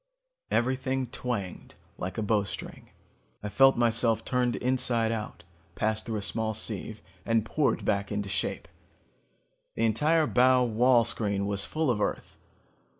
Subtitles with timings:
[0.49, 2.89] "Everything twanged like a bowstring.
[3.43, 5.43] I felt myself turned inside out,
[5.75, 8.67] passed through a small sieve, and poured back into shape.
[9.75, 12.35] The entire bow wall screen was full of Earth.